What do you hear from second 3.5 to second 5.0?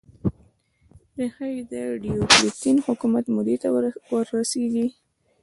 ته ور رسېږي.